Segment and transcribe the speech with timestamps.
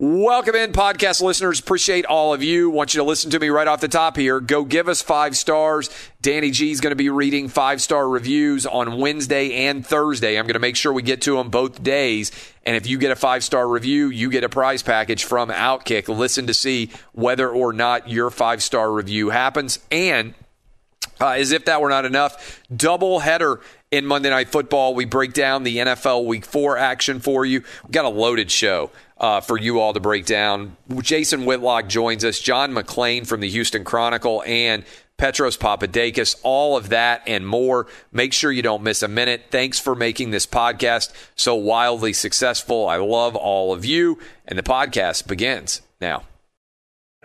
[0.00, 1.58] Welcome in, podcast listeners.
[1.58, 2.70] Appreciate all of you.
[2.70, 4.38] Want you to listen to me right off the top here.
[4.38, 5.90] Go give us five stars.
[6.22, 10.38] Danny G is going to be reading five star reviews on Wednesday and Thursday.
[10.38, 12.30] I'm going to make sure we get to them both days.
[12.64, 16.06] And if you get a five star review, you get a prize package from Outkick.
[16.06, 19.80] Listen to see whether or not your five star review happens.
[19.90, 20.34] And
[21.20, 24.94] uh, as if that were not enough, double header in Monday Night Football.
[24.94, 27.62] We break down the NFL Week 4 action for you.
[27.84, 28.90] we got a loaded show
[29.20, 30.76] uh, for you all to break down.
[31.00, 34.84] Jason Whitlock joins us, John McClain from the Houston Chronicle, and
[35.16, 37.88] Petros Papadakis, all of that and more.
[38.12, 39.46] Make sure you don't miss a minute.
[39.50, 42.88] Thanks for making this podcast so wildly successful.
[42.88, 46.22] I love all of you, and the podcast begins now.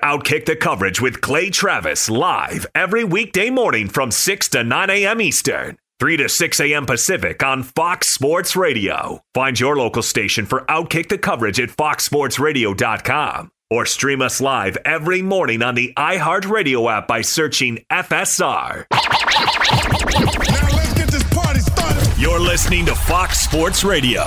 [0.01, 5.21] Outkick the coverage with Clay Travis live every weekday morning from 6 to 9 a.m.
[5.21, 5.77] Eastern.
[5.99, 6.85] 3 to 6 a.m.
[6.85, 9.23] Pacific on Fox Sports Radio.
[9.33, 15.21] Find your local station for Outkick the coverage at foxsportsradio.com or stream us live every
[15.21, 18.85] morning on the iHeartRadio app by searching FSR.
[18.91, 22.21] Now let's get this party started.
[22.21, 24.23] You're listening to Fox Sports Radio.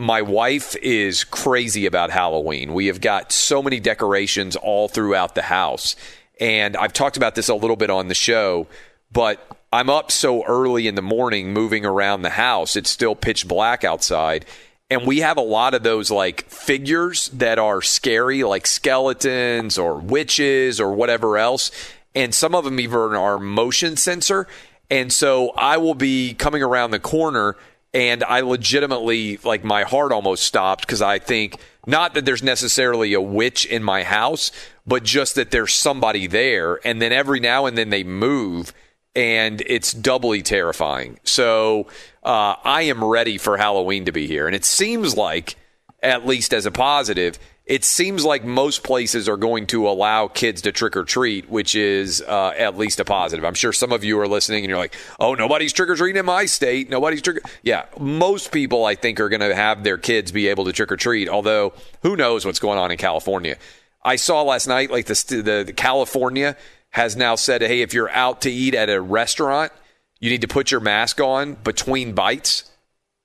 [0.00, 2.72] my wife is crazy about Halloween.
[2.72, 5.94] We have got so many decorations all throughout the house.
[6.40, 8.66] And I've talked about this a little bit on the show,
[9.12, 12.74] but I'm up so early in the morning moving around the house.
[12.74, 14.46] It's still pitch black outside.
[14.90, 19.96] And we have a lot of those like figures that are scary, like skeletons or
[19.96, 21.70] witches or whatever else.
[22.14, 24.48] And some of them even are motion sensor.
[24.90, 27.56] And so I will be coming around the corner
[27.92, 33.14] and I legitimately like my heart almost stopped because I think not that there's necessarily
[33.14, 34.52] a witch in my house,
[34.90, 38.74] but just that there's somebody there, and then every now and then they move,
[39.14, 41.20] and it's doubly terrifying.
[41.22, 41.86] So
[42.24, 45.54] uh, I am ready for Halloween to be here, and it seems like,
[46.02, 50.62] at least as a positive, it seems like most places are going to allow kids
[50.62, 53.44] to trick or treat, which is uh, at least a positive.
[53.44, 56.18] I'm sure some of you are listening and you're like, oh, nobody's trick or treating
[56.18, 56.90] in my state.
[56.90, 57.44] Nobody's trick.
[57.62, 60.90] Yeah, most people, I think, are going to have their kids be able to trick
[60.90, 61.72] or treat, although
[62.02, 63.56] who knows what's going on in California.
[64.02, 66.56] I saw last night, like the, the, the California
[66.90, 69.72] has now said, hey, if you're out to eat at a restaurant,
[70.20, 72.70] you need to put your mask on between bites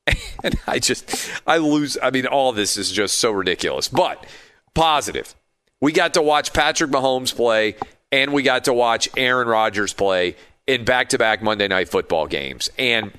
[0.43, 1.97] and I just, I lose.
[2.01, 3.87] I mean, all this is just so ridiculous.
[3.87, 4.25] But
[4.73, 5.35] positive,
[5.81, 7.75] we got to watch Patrick Mahomes play,
[8.11, 10.35] and we got to watch Aaron Rodgers play
[10.67, 12.69] in back to back Monday night football games.
[12.77, 13.11] And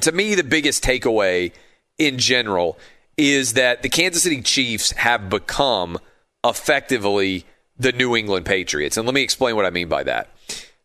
[0.00, 1.52] to me, the biggest takeaway
[1.98, 2.78] in general
[3.16, 5.98] is that the Kansas City Chiefs have become
[6.44, 7.44] effectively
[7.78, 8.96] the New England Patriots.
[8.96, 10.28] And let me explain what I mean by that.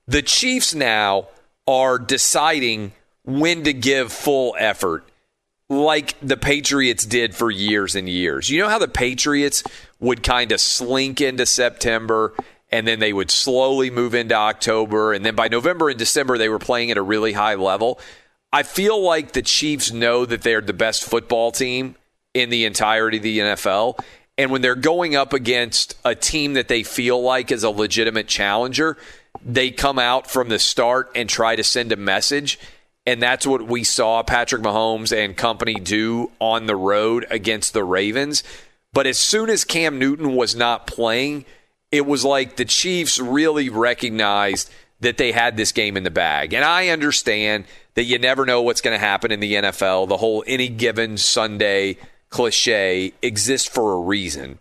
[0.07, 1.27] The Chiefs now
[1.67, 2.93] are deciding
[3.23, 5.03] when to give full effort
[5.69, 8.49] like the Patriots did for years and years.
[8.49, 9.63] You know how the Patriots
[9.99, 12.33] would kind of slink into September
[12.71, 16.49] and then they would slowly move into October and then by November and December they
[16.49, 17.99] were playing at a really high level.
[18.53, 21.95] I feel like the Chiefs know that they're the best football team
[22.33, 23.99] in the entirety of the NFL.
[24.37, 28.27] And when they're going up against a team that they feel like is a legitimate
[28.27, 28.97] challenger,
[29.43, 32.59] they come out from the start and try to send a message.
[33.05, 37.83] And that's what we saw Patrick Mahomes and company do on the road against the
[37.83, 38.43] Ravens.
[38.93, 41.45] But as soon as Cam Newton was not playing,
[41.91, 44.69] it was like the Chiefs really recognized
[44.99, 46.53] that they had this game in the bag.
[46.53, 50.07] And I understand that you never know what's going to happen in the NFL.
[50.09, 51.97] The whole any given Sunday
[52.29, 54.59] cliche exists for a reason.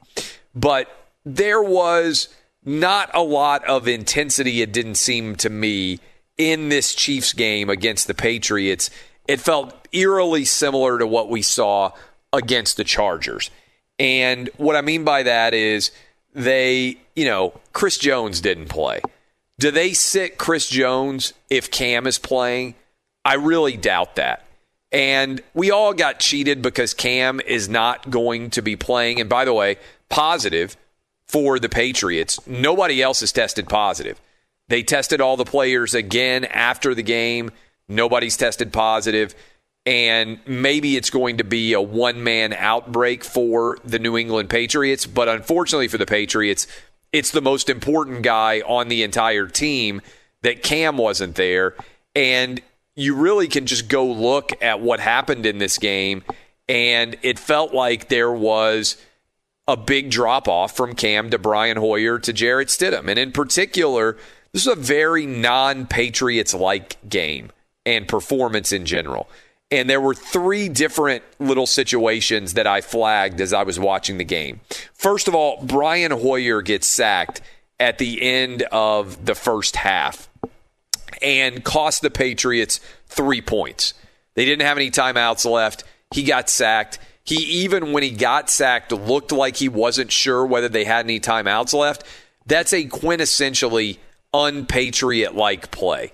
[0.54, 0.88] But
[1.24, 2.28] there was
[2.64, 6.00] not a lot of intensity, it didn't seem to me,
[6.38, 8.90] in this Chiefs game against the Patriots.
[9.28, 11.92] It felt eerily similar to what we saw
[12.32, 13.50] against the Chargers.
[13.98, 15.90] And what I mean by that is
[16.34, 19.00] they, you know, Chris Jones didn't play.
[19.58, 22.74] Do they sit Chris Jones if Cam is playing?
[23.24, 24.45] I really doubt that.
[24.92, 29.20] And we all got cheated because Cam is not going to be playing.
[29.20, 29.76] And by the way,
[30.08, 30.76] positive
[31.26, 32.44] for the Patriots.
[32.46, 34.20] Nobody else has tested positive.
[34.68, 37.50] They tested all the players again after the game.
[37.88, 39.34] Nobody's tested positive.
[39.84, 45.06] And maybe it's going to be a one man outbreak for the New England Patriots.
[45.06, 46.66] But unfortunately for the Patriots,
[47.12, 50.02] it's the most important guy on the entire team
[50.42, 51.74] that Cam wasn't there.
[52.14, 52.60] And
[52.96, 56.24] you really can just go look at what happened in this game.
[56.68, 58.96] And it felt like there was
[59.68, 63.08] a big drop off from Cam to Brian Hoyer to Jarrett Stidham.
[63.08, 64.16] And in particular,
[64.52, 67.52] this is a very non Patriots like game
[67.84, 69.28] and performance in general.
[69.70, 74.24] And there were three different little situations that I flagged as I was watching the
[74.24, 74.60] game.
[74.94, 77.40] First of all, Brian Hoyer gets sacked
[77.78, 80.28] at the end of the first half
[81.22, 83.94] and cost the Patriots three points.
[84.34, 85.84] They didn't have any timeouts left.
[86.12, 86.98] He got sacked.
[87.24, 91.18] He, even when he got sacked, looked like he wasn't sure whether they had any
[91.18, 92.04] timeouts left.
[92.46, 93.98] That's a quintessentially
[94.32, 96.12] unpatriot like play.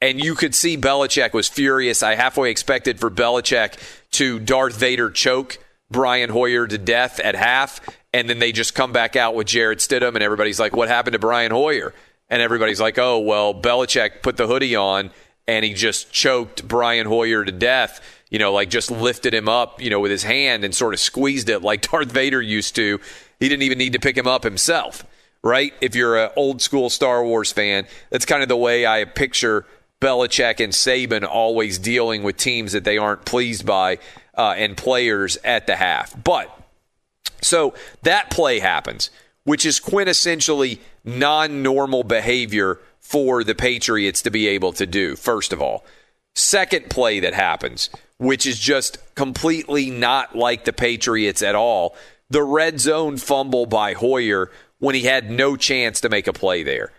[0.00, 2.02] And you could see Belichick was furious.
[2.02, 3.78] I halfway expected for Belichick
[4.12, 5.58] to Darth Vader choke
[5.90, 7.80] Brian Hoyer to death at half,
[8.12, 11.12] and then they just come back out with Jarrett Stidham, and everybody's like, "What happened
[11.12, 11.94] to Brian Hoyer?"
[12.32, 15.10] And everybody's like, "Oh, well, Belichick put the hoodie on
[15.46, 18.00] and he just choked Brian Hoyer to death."
[18.30, 21.00] You know, like just lifted him up, you know, with his hand and sort of
[21.00, 22.98] squeezed it like Darth Vader used to.
[23.38, 25.04] He didn't even need to pick him up himself,
[25.44, 25.74] right?
[25.82, 29.66] If you're an old school Star Wars fan, that's kind of the way I picture
[30.00, 33.98] Belichick and Saban always dealing with teams that they aren't pleased by
[34.36, 36.14] uh, and players at the half.
[36.24, 36.50] But
[37.42, 39.10] so that play happens,
[39.44, 45.52] which is quintessentially non normal behavior for the Patriots to be able to do, first
[45.52, 45.84] of all.
[46.34, 51.94] Second play that happens, which is just completely not like the Patriots at all
[52.32, 56.62] the red zone fumble by Hoyer when he had no chance to make a play
[56.62, 56.90] there.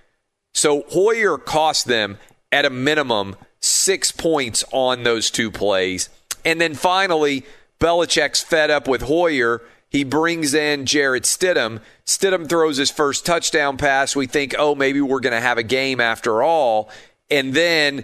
[0.54, 2.19] So Hoyer cost them
[2.51, 6.10] at a minimum six points on those two plays.
[6.45, 7.45] And then finally,
[7.80, 9.63] Belichick's fed up with Hoyer.
[9.94, 11.80] He brings in Jarrett Stidham.
[12.04, 14.16] Stidham throws his first touchdown pass.
[14.16, 16.90] We think, oh, maybe we're going to have a game after all.
[17.30, 18.04] And then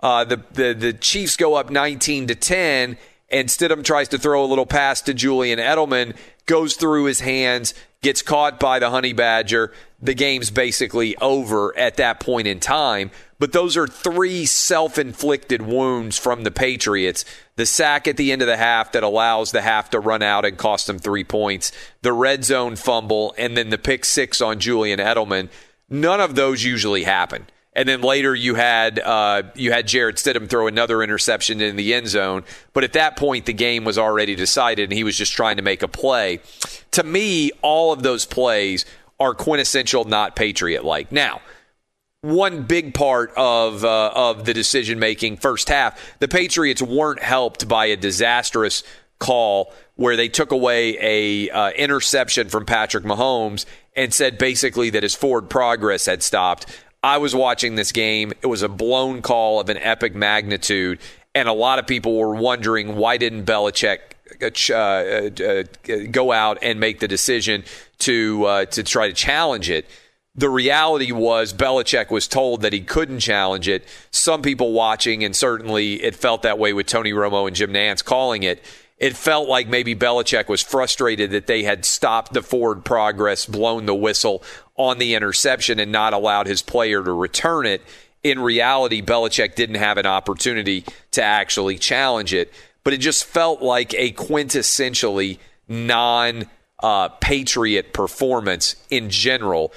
[0.00, 2.98] uh, the, the the Chiefs go up 19 to 10,
[3.30, 6.14] and Stidham tries to throw a little pass to Julian Edelman,
[6.44, 7.72] goes through his hands,
[8.02, 9.72] gets caught by the Honey Badger.
[10.00, 13.10] The game's basically over at that point in time.
[13.38, 17.24] But those are three self inflicted wounds from the Patriots.
[17.56, 20.44] The sack at the end of the half that allows the half to run out
[20.44, 24.60] and cost them three points, the red zone fumble, and then the pick six on
[24.60, 25.48] Julian Edelman.
[25.88, 27.46] None of those usually happen.
[27.80, 31.94] And then later you had uh, you had Jarrett Stidham throw another interception in the
[31.94, 32.44] end zone.
[32.74, 35.62] But at that point, the game was already decided, and he was just trying to
[35.62, 36.40] make a play.
[36.90, 38.84] To me, all of those plays
[39.18, 41.10] are quintessential, not Patriot like.
[41.10, 41.40] Now,
[42.20, 45.98] one big part of uh, of the decision making first half.
[46.18, 48.82] The Patriots weren't helped by a disastrous
[49.18, 53.64] call where they took away a uh, interception from Patrick Mahomes
[53.96, 56.66] and said basically that his forward progress had stopped.
[57.02, 58.32] I was watching this game.
[58.42, 60.98] It was a blown call of an epic magnitude,
[61.34, 63.98] and a lot of people were wondering why didn't Belichick
[64.42, 67.64] uh, uh, uh, go out and make the decision
[67.98, 69.86] to uh, to try to challenge it
[70.34, 73.84] the reality was Belichick was told that he couldn't challenge it.
[74.10, 78.04] Some people watching, and certainly it felt that way with Tony Romo and Jim Nantz
[78.04, 78.64] calling it.
[78.96, 83.86] It felt like maybe Belichick was frustrated that they had stopped the forward progress, blown
[83.86, 84.42] the whistle
[84.80, 87.82] on the interception, and not allowed his player to return it.
[88.22, 92.52] In reality, Belichick didn't have an opportunity to actually challenge it,
[92.84, 96.46] but it just felt like a quintessentially non
[96.82, 99.72] uh, Patriot performance in general.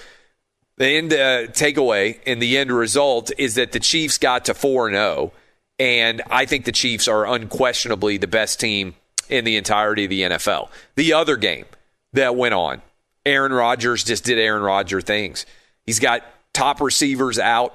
[0.77, 4.89] The end uh, takeaway and the end result is that the Chiefs got to 4
[4.89, 5.31] 0.
[5.79, 8.95] And I think the Chiefs are unquestionably the best team
[9.29, 10.69] in the entirety of the NFL.
[10.95, 11.65] The other game
[12.13, 12.81] that went on,
[13.25, 15.45] Aaron Rodgers just did Aaron Rodgers things.
[15.85, 17.73] He's got top receivers out,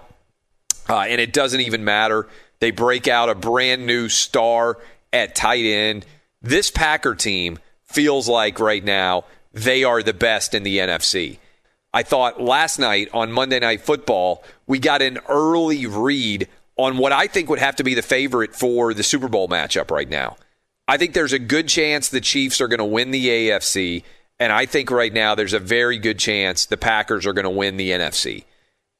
[0.88, 2.26] uh, and it doesn't even matter.
[2.60, 4.78] They break out a brand new star
[5.12, 6.06] at tight end.
[6.42, 11.38] This Packer team feels like right now they are the best in the NFC.
[11.92, 17.12] I thought last night on Monday Night Football, we got an early read on what
[17.12, 20.36] I think would have to be the favorite for the Super Bowl matchup right now.
[20.86, 24.04] I think there's a good chance the Chiefs are going to win the AFC,
[24.40, 27.50] and I think right now there's a very good chance the Packers are going to
[27.50, 28.44] win the NFC.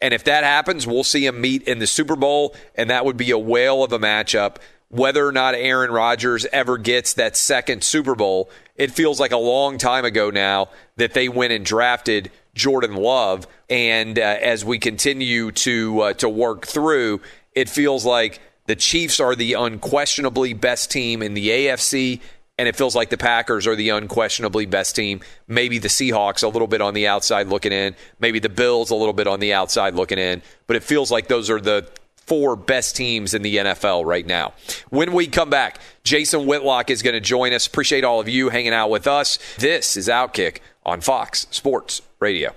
[0.01, 3.17] And if that happens, we'll see them meet in the Super Bowl, and that would
[3.17, 4.57] be a whale of a matchup.
[4.91, 9.39] Whether or not Aaron Rodgers ever gets that second Super Bowl, it feels like a
[9.39, 13.47] long time ago now that they went and drafted Jordan Love.
[13.69, 17.21] And uh, as we continue to uh, to work through,
[17.53, 22.21] it feels like the Chiefs are the unquestionably best team in the AFC
[22.59, 25.21] and it feels like the Packers are the unquestionably best team.
[25.47, 28.95] Maybe the Seahawks a little bit on the outside looking in, maybe the Bills a
[28.97, 32.57] little bit on the outside looking in, but it feels like those are the four
[32.57, 34.53] best teams in the NFL right now.
[34.91, 37.67] When we come back, Jason Whitlock is going to join us.
[37.67, 39.39] Appreciate all of you hanging out with us.
[39.57, 42.55] This is Outkick on Fox Sports Radio.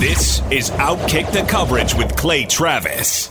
[0.00, 3.30] This is Outkick the Coverage with Clay Travis.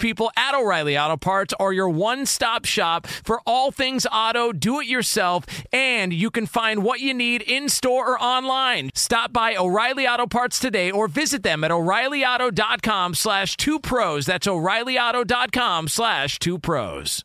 [0.01, 4.81] people at O'Reilly Auto Parts are your one stop shop for all things auto, do
[4.81, 8.89] it yourself, and you can find what you need in store or online.
[8.95, 14.25] Stop by O'Reilly Auto Parts today or visit them at o'ReillyAuto.com slash two pros.
[14.25, 17.23] That's o'ReillyAuto.com slash two pros.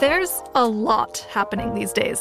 [0.00, 2.20] There's a lot happening these days.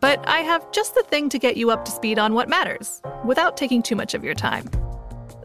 [0.00, 3.02] But I have just the thing to get you up to speed on what matters
[3.24, 4.70] without taking too much of your time.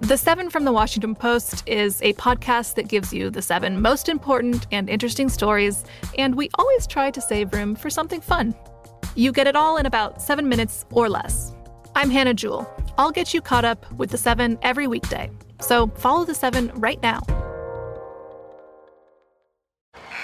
[0.01, 4.07] The Seven from the Washington Post is a podcast that gives you the seven most
[4.07, 5.83] important and interesting stories,
[6.19, 8.53] and we always try to save room for something fun.
[9.15, 11.55] You get it all in about seven minutes or less.
[11.95, 12.71] I'm Hannah Jewell.
[12.99, 15.31] I'll get you caught up with the seven every weekday.
[15.61, 17.21] So follow the seven right now.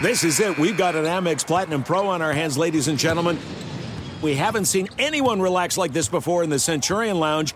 [0.03, 0.57] This is it.
[0.59, 3.39] We've got an Amex Platinum Pro on our hands, ladies and gentlemen.
[4.21, 7.55] We haven't seen anyone relax like this before in the Centurion Lounge.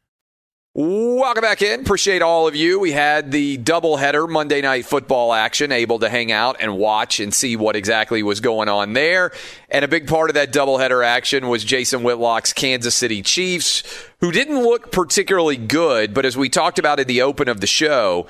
[0.73, 1.81] Welcome back in.
[1.81, 2.79] Appreciate all of you.
[2.79, 7.33] We had the doubleheader Monday night football action, able to hang out and watch and
[7.33, 9.33] see what exactly was going on there.
[9.67, 13.83] And a big part of that doubleheader action was Jason Whitlock's Kansas City Chiefs,
[14.21, 17.67] who didn't look particularly good, but as we talked about in the open of the
[17.67, 18.25] show,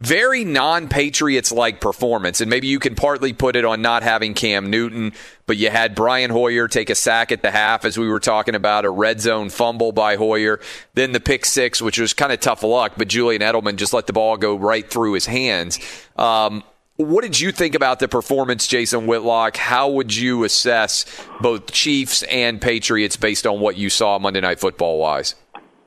[0.00, 2.40] very non Patriots like performance.
[2.40, 5.12] And maybe you can partly put it on not having Cam Newton,
[5.46, 8.54] but you had Brian Hoyer take a sack at the half, as we were talking
[8.54, 10.60] about, a red zone fumble by Hoyer,
[10.94, 14.06] then the pick six, which was kind of tough luck, but Julian Edelman just let
[14.06, 15.78] the ball go right through his hands.
[16.16, 16.64] Um,
[16.96, 19.56] what did you think about the performance, Jason Whitlock?
[19.56, 21.06] How would you assess
[21.40, 25.34] both Chiefs and Patriots based on what you saw Monday Night Football wise?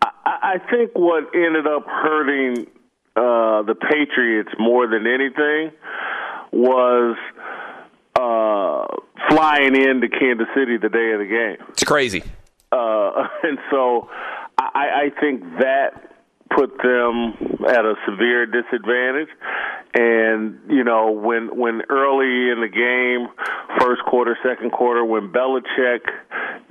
[0.01, 2.67] I, I think what ended up hurting
[3.15, 5.71] uh, the Patriots more than anything
[6.51, 7.17] was
[8.15, 8.85] uh,
[9.29, 11.67] flying into Kansas City the day of the game.
[11.69, 12.23] It's crazy.
[12.71, 14.09] Uh, and so
[14.57, 16.12] I, I think that
[16.55, 17.33] put them
[17.67, 19.29] at a severe disadvantage.
[19.95, 23.27] And you know, when when early in the game,
[23.79, 26.01] first quarter, second quarter, when Belichick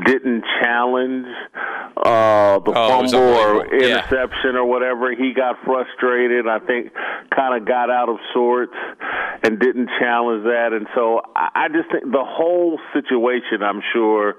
[0.05, 1.27] didn't challenge
[1.97, 3.79] uh, the Oh, fumble or unbelievable.
[3.89, 3.99] Yeah.
[3.99, 6.49] interception or whatever, he got frustrated.
[6.49, 6.93] I think
[7.35, 8.75] kind of got out of sorts
[9.45, 10.71] and didn't challenge that.
[10.73, 14.35] And so I, I just think the whole situation, I'm sure,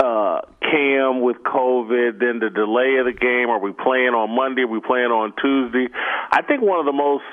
[0.00, 3.48] uh, Cam with COVID, then the delay of the game.
[3.48, 4.62] Are we playing on Monday?
[4.62, 5.88] Are we playing on Tuesday?
[6.30, 7.24] I think one of the most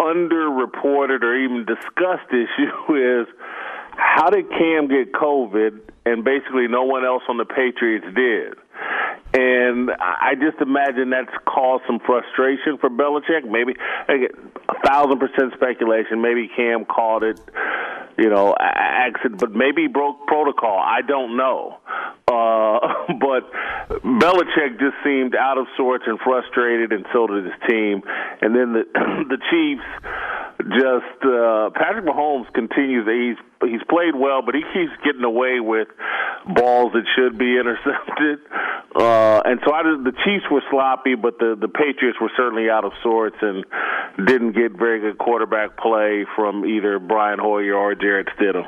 [0.00, 3.26] underreported or even discussed issue is
[3.96, 8.54] how did Cam get COVID and basically no one else on the Patriots did?
[9.34, 13.44] And I just imagine that's caused some frustration for Belichick.
[13.44, 13.74] Maybe
[14.68, 16.20] a thousand percent speculation.
[16.22, 17.40] Maybe Cam called it,
[18.18, 20.78] you know, accident, but maybe broke protocol.
[20.78, 21.78] I don't know.
[22.28, 22.78] Uh,
[23.20, 23.50] but
[24.02, 28.02] Belichick just seemed out of sorts and frustrated, and so did his team.
[28.40, 28.84] And then the
[29.28, 29.86] the Chiefs
[30.58, 33.06] just uh, Patrick Mahomes continues.
[33.06, 35.88] He's he's played well, but he keeps getting away with
[36.46, 38.40] balls that should be intercepted.
[38.94, 42.84] Uh, and so I, the Chiefs were sloppy, but the the Patriots were certainly out
[42.84, 43.64] of sorts and
[44.16, 48.66] didn't get very good quarterback play from either Brian Hoyer or Jarrett Stidham.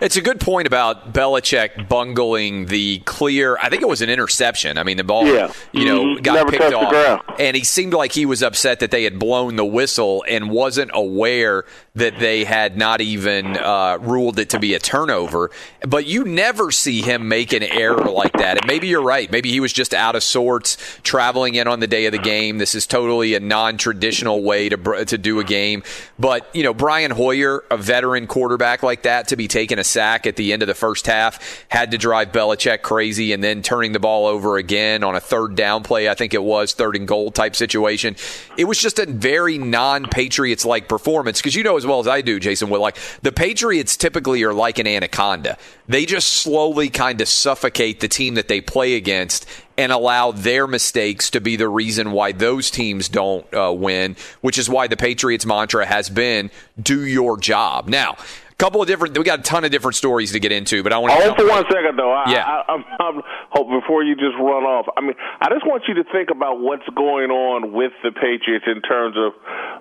[0.00, 3.56] It's a good point about Belichick bungling the clear.
[3.60, 4.78] I think it was an interception.
[4.78, 5.50] I mean, the ball, Yeah.
[5.72, 6.22] you know, Mhm.
[6.22, 9.56] got Never picked off, and he seemed like he was upset that they had blown
[9.56, 11.64] the whistle and wasn't aware
[11.96, 15.50] that they had not even uh, ruled it to be a turnover.
[15.86, 18.58] But you never see him make an error like that.
[18.58, 19.30] And maybe you're right.
[19.32, 22.58] Maybe he was just out of sorts, traveling in on the day of the game.
[22.58, 25.82] This is totally a non-traditional way to to do a game.
[26.18, 30.26] But you know, Brian Hoyer, a veteran quarterback like that, to be taking a sack
[30.26, 33.92] at the end of the first half had to drive Belichick crazy, and then turning
[33.92, 36.08] the ball over again on a third down play.
[36.08, 38.16] I think it was third and goal type situation.
[38.56, 42.20] It was just a very non-Patriots like performance because you know as well as I
[42.20, 42.70] do, Jason.
[42.70, 45.58] Will like the Patriots typically are like an anaconda.
[45.88, 49.46] They just slowly kind of suffocate the team that they play against
[49.78, 54.58] and allow their mistakes to be the reason why those teams don't uh, win, which
[54.58, 56.50] is why the Patriots mantra has been
[56.82, 57.88] do your job.
[57.88, 58.16] Now,
[58.58, 60.98] couple of different, we got a ton of different stories to get into, but I
[60.98, 61.22] want to.
[61.22, 62.12] Hold for one second, though.
[62.12, 62.44] I, Yeah.
[62.44, 64.86] I, I'm, I'm hope before you just run off.
[64.96, 68.66] I mean, I just want you to think about what's going on with the Patriots
[68.66, 69.32] in terms of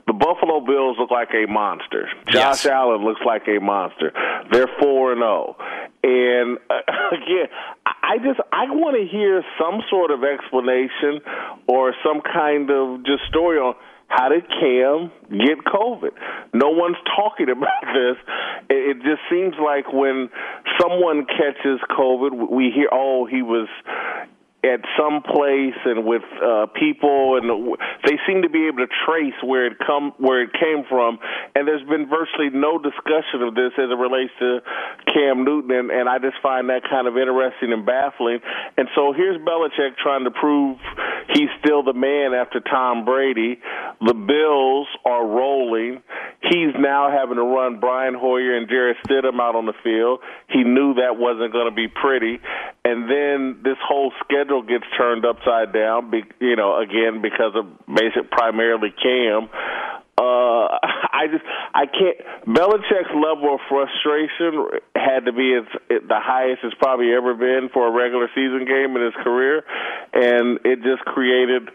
[0.06, 2.08] the Buffalo Bills look like a monster.
[2.28, 2.66] Josh Yes.
[2.68, 4.14] Allen looks like a monster.
[4.52, 5.58] They're four and zero,
[6.04, 6.76] and uh,
[7.12, 7.48] again,
[7.86, 11.20] I I just I want to hear some sort of explanation
[11.68, 13.76] or some kind of just story on.
[14.08, 16.12] How did Cam get COVID?
[16.54, 18.18] No one's talking about this.
[18.70, 20.30] It, just seems like when
[20.82, 23.68] someone catches COVID, we hear, oh, he was
[24.64, 29.38] at some place and with uh, people, and they seem to be able to trace
[29.46, 31.20] where it come where it came from.
[31.54, 34.60] And there's been virtually no discussion of this as it relates to
[35.14, 38.40] Cam Newton, and, and I just find that kind of interesting and baffling.
[38.78, 40.78] And so here's Belichick trying to prove
[41.34, 43.62] he's still the man after Tom Brady.
[44.02, 46.02] The Bills are rolling.
[46.42, 50.20] He's now having to run Brian Hoyer and Jarrett Stidham out on the field.
[50.50, 52.40] He knew that wasn't going to be pretty,
[52.84, 56.12] and then this whole schedule gets turned upside down.
[56.12, 59.50] Be, you know, again because of basic primarily Cam.
[60.18, 60.82] Uh,
[61.14, 62.18] I just I can't.
[62.48, 67.70] Belichick's level of frustration had to be its, it, the highest it's probably ever been
[67.74, 69.64] for a regular season game in his career,
[70.14, 71.70] and it just created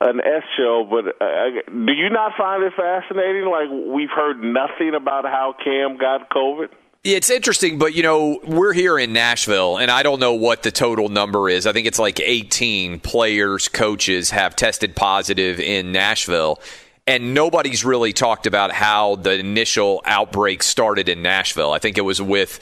[0.00, 0.86] an S show.
[0.88, 3.44] But uh, do you not find it fascinating?
[3.44, 6.68] Like we've heard nothing about how Cam got COVID.
[7.04, 10.70] It's interesting, but you know, we're here in Nashville, and I don't know what the
[10.70, 11.66] total number is.
[11.66, 16.60] I think it's like 18 players, coaches have tested positive in Nashville.
[17.04, 21.72] And nobody's really talked about how the initial outbreak started in Nashville.
[21.72, 22.60] I think it was with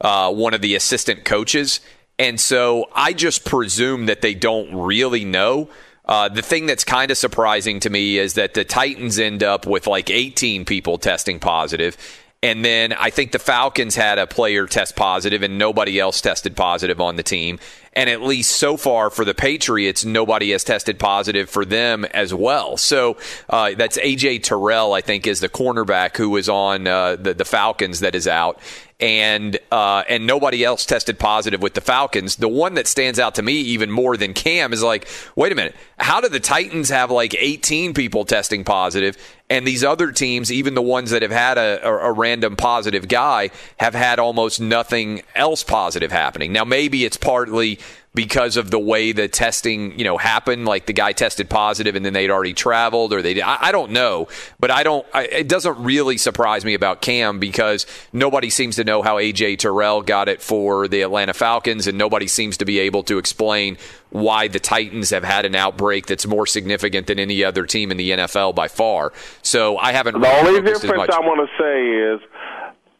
[0.00, 1.80] uh, one of the assistant coaches.
[2.18, 5.68] And so I just presume that they don't really know.
[6.06, 9.66] Uh, the thing that's kind of surprising to me is that the Titans end up
[9.66, 11.98] with like 18 people testing positive
[12.42, 16.56] and then I think the Falcons had a player test positive and nobody else tested
[16.56, 17.60] positive on the team.
[17.94, 22.32] And at least so far for the Patriots, nobody has tested positive for them as
[22.32, 22.78] well.
[22.78, 23.18] So
[23.50, 27.44] uh, that's AJ Terrell, I think, is the cornerback who was on uh, the, the
[27.44, 28.60] Falcons that is out
[29.02, 32.36] and uh, and nobody else tested positive with the Falcons.
[32.36, 35.56] The one that stands out to me even more than Cam is like, wait a
[35.56, 39.18] minute, how do the Titans have like 18 people testing positive,
[39.50, 43.08] and these other teams, even the ones that have had a, a, a random positive
[43.08, 46.52] guy, have had almost nothing else positive happening?
[46.52, 47.80] Now maybe it's partly
[48.14, 50.66] because of the way the testing, you know, happened.
[50.66, 53.40] Like the guy tested positive and then they'd already traveled, or they.
[53.40, 54.28] I, I don't know,
[54.60, 55.06] but I don't.
[55.14, 59.58] I, it doesn't really surprise me about Cam because nobody seems to know how AJ
[59.58, 63.78] Terrell got it for the Atlanta Falcons, and nobody seems to be able to explain
[64.10, 67.96] why the Titans have had an outbreak that's more significant than any other team in
[67.96, 69.12] the NFL by far.
[69.40, 70.14] So I haven't.
[70.14, 71.10] The really only difference.
[71.10, 72.20] I want to say is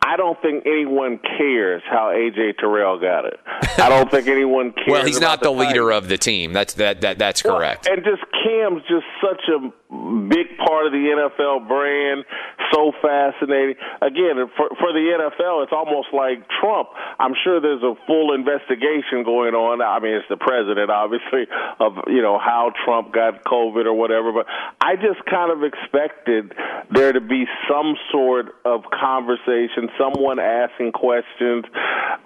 [0.05, 3.39] I don't think anyone cares how AJ Terrell got it.
[3.79, 4.89] I don't think anyone cares.
[4.89, 6.53] Well, he's not about the leader of the team.
[6.53, 7.87] That's that that that's correct.
[7.87, 9.73] And just Cam's just such a
[10.29, 12.25] big part of the NFL brand.
[12.73, 13.77] So fascinating.
[14.01, 16.89] Again, for for the NFL, it's almost like Trump.
[17.21, 19.83] I'm sure there's a full investigation going on.
[19.83, 21.47] I mean, it's the president, obviously,
[21.79, 24.33] of you know how Trump got COVID or whatever.
[24.33, 24.47] But
[24.81, 26.55] I just kind of expected
[26.91, 31.65] there to be some sort of conversation, someone asking questions.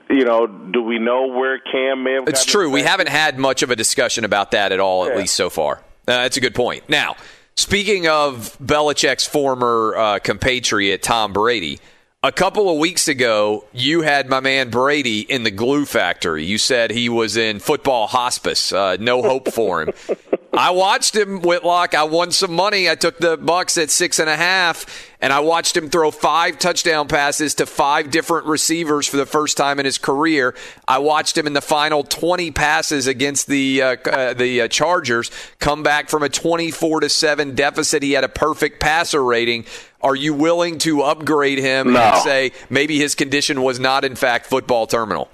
[0.09, 2.29] You know, do we know where Cam may have?
[2.29, 2.71] It's true.
[2.71, 5.83] We haven't had much of a discussion about that at all, at least so far.
[6.09, 6.89] Uh, that's a good point.
[6.89, 7.17] Now,
[7.57, 11.81] speaking of Belichick's former uh, compatriot, Tom Brady,
[12.23, 16.45] a couple of weeks ago, you had my man Brady in the glue factory.
[16.45, 19.93] You said he was in football hospice, uh, no hope for him.
[20.57, 21.95] I watched him, Whitlock.
[21.95, 22.89] I won some money.
[22.89, 24.87] I took the Bucs at six and a half,
[25.21, 29.57] and I watched him throw five touchdown passes to five different receivers for the first
[29.57, 30.55] time in his career.
[30.89, 35.31] I watched him in the final 20 passes against the uh, uh, the uh, Chargers
[35.59, 38.03] come back from a 24 to seven deficit.
[38.03, 39.67] He had a perfect passer rating.
[40.01, 42.01] Are you willing to upgrade him No.
[42.01, 45.29] and say maybe his condition was not in fact football terminal?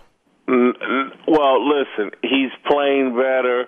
[0.49, 3.67] Well, listen, he's playing better.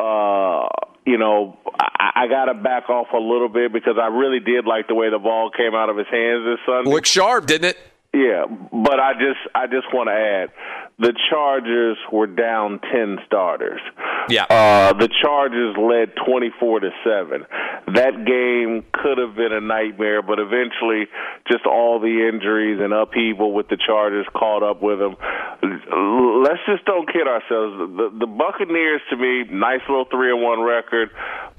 [0.00, 0.68] Uh,
[1.04, 4.66] you know, I, I got to back off a little bit because I really did
[4.66, 6.90] like the way the ball came out of his hands this Sunday.
[6.90, 7.78] Looked sharp, didn't it?
[8.12, 10.50] Yeah, but I just I just want to add,
[10.98, 13.80] the Chargers were down ten starters.
[14.28, 14.46] Yeah.
[14.50, 17.46] Uh, the Chargers led twenty four to seven.
[17.94, 21.06] That game could have been a nightmare, but eventually,
[21.46, 25.14] just all the injuries and upheaval with the Chargers caught up with them.
[25.62, 27.76] Let's just don't kid ourselves.
[27.96, 31.10] The, the Buccaneers, to me, nice little three and one record,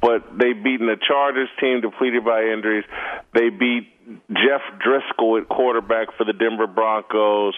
[0.01, 2.83] but they beaten the Chargers team depleted by injuries.
[3.33, 3.93] They beat
[4.29, 7.53] Jeff Driskel at quarterback for the Denver Broncos,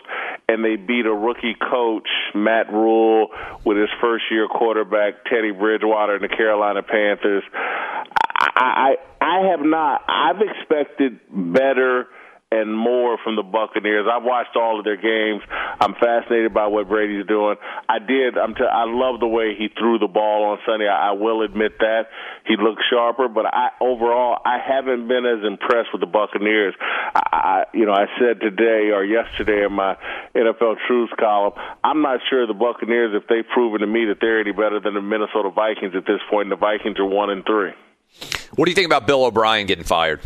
[0.50, 3.30] and they beat a rookie coach, Matt Rhule,
[3.66, 7.44] with his first year quarterback, Teddy Bridgewater, and the Carolina Panthers.
[7.54, 10.04] I, I, I have not.
[10.10, 12.08] I've expected better
[12.54, 14.06] and more from the Buccaneers.
[14.06, 15.42] I've watched all of their games.
[15.82, 17.56] I'm fascinated by what Brady's doing.
[17.89, 18.38] I did.
[18.38, 18.54] I'm.
[18.54, 20.88] T- I love the way he threw the ball on Sunday.
[20.88, 22.13] I, I will admit that
[22.46, 26.76] he looked sharper, but I overall I haven't been as impressed with the Buccaneers.
[27.16, 29.98] I, I you know, I said today or yesterday in my
[30.36, 34.39] NFL Truths column, I'm not sure the Buccaneers if they've proven to me that they're
[34.39, 36.50] any better than the Minnesota Vikings at this point.
[36.50, 37.72] The Vikings are one and three.
[38.56, 40.22] What do you think about Bill O'Brien getting fired?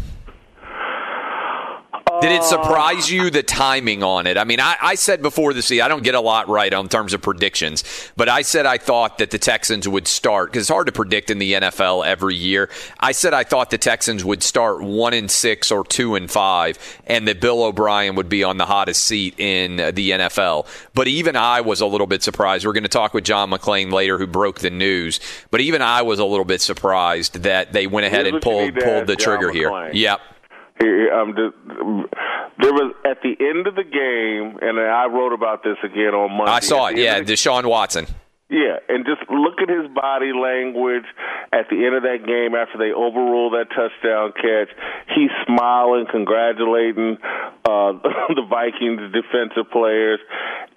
[2.21, 4.37] Did it surprise you the timing on it?
[4.37, 6.89] I mean, I, I said before the season, I don't get a lot right on
[6.89, 7.83] terms of predictions,
[8.15, 11.29] but I said I thought that the Texans would start because it's hard to predict
[11.29, 12.69] in the NFL every year.
[12.99, 16.79] I said I thought the Texans would start one and six or two and five,
[17.05, 20.65] and that Bill O'Brien would be on the hottest seat in the NFL.
[20.93, 22.65] But even I was a little bit surprised.
[22.65, 25.19] We're going to talk with John McClain later, who broke the news.
[25.51, 28.75] But even I was a little bit surprised that they went ahead Here's and pulled
[28.75, 29.91] pulled the John trigger here.
[29.93, 30.21] Yep.
[30.79, 31.33] Um,
[32.59, 36.37] there was at the end of the game, and I wrote about this again on
[36.37, 36.51] Monday.
[36.51, 36.97] I saw it.
[36.97, 38.07] Yeah, Deshaun Watson.
[38.49, 41.03] Yeah, and just look at his body language
[41.51, 44.71] at the end of that game after they overrule that touchdown catch.
[45.13, 47.17] He's smiling, congratulating
[47.67, 47.91] uh,
[48.31, 50.19] the Vikings defensive players,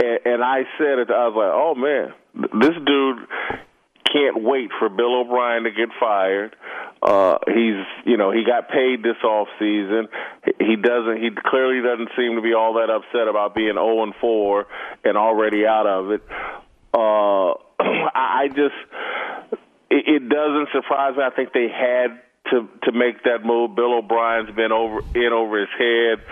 [0.02, 1.10] and, and I said it.
[1.14, 2.10] I was like, "Oh man,
[2.58, 3.28] this dude
[4.12, 6.56] can't wait for Bill O'Brien to get fired.
[7.02, 10.08] Uh, he's, you know, he got paid this off season.
[10.58, 11.22] He doesn't.
[11.22, 14.66] He clearly doesn't seem to be all that upset about being 0 and 4
[15.04, 16.22] and already out of it.
[16.92, 17.54] Uh,
[18.14, 18.76] I just,
[19.90, 21.22] it, it doesn't surprise me.
[21.24, 22.20] I think they had
[22.50, 23.74] to to make that move.
[23.74, 26.24] Bill O'Brien's been over in over his head.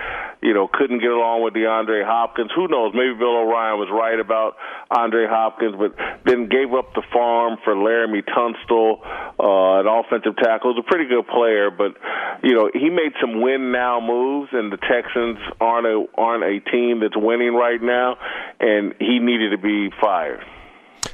[0.42, 2.50] You know, couldn't get along with DeAndre Hopkins.
[2.54, 2.92] Who knows?
[2.94, 4.56] Maybe Bill O'Brien was right about
[4.90, 9.02] Andre Hopkins, but then gave up the farm for Laremy Tunsil,
[9.38, 10.74] uh, an offensive tackle.
[10.74, 11.96] He's a pretty good player, but
[12.42, 16.60] you know he made some win now moves, and the Texans aren't a aren't a
[16.70, 18.16] team that's winning right now,
[18.60, 20.44] and he needed to be fired.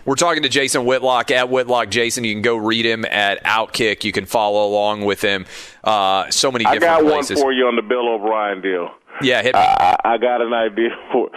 [0.05, 2.25] We're talking to Jason Whitlock at Whitlock Jason.
[2.25, 4.05] You can go read him at Outkick.
[4.05, 5.47] You can follow along with him.
[5.83, 7.37] Uh, so many different I got places.
[7.37, 8.91] one for you on the Bill O'Brien deal.
[9.23, 9.61] Yeah, hit me.
[9.61, 11.31] I, I got an idea for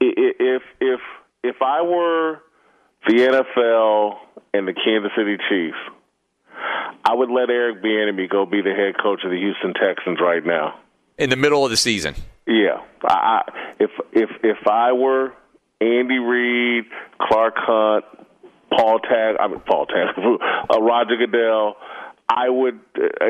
[0.00, 1.00] if if
[1.42, 2.40] if I were
[3.06, 4.16] the NFL
[4.52, 5.78] and the Kansas City Chiefs,
[7.04, 10.44] I would let Eric Bieniemy go be the head coach of the Houston Texans right
[10.44, 10.78] now.
[11.18, 12.14] In the middle of the season.
[12.46, 13.42] Yeah, I,
[13.80, 15.32] if if if I were
[15.80, 16.84] Andy Reid,
[17.20, 18.04] Clark Hunt,
[18.70, 21.76] Paul Tag, I mean Paul Tag, uh, Roger Goodell,
[22.28, 23.26] I would uh,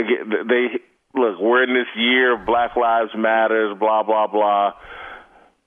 [0.49, 0.67] they
[1.15, 1.41] look.
[1.41, 4.73] We're in this year of Black Lives Matters, blah blah blah.